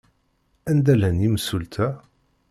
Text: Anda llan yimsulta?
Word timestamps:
Anda 0.69 0.93
llan 0.99 1.17
yimsulta? 1.23 1.87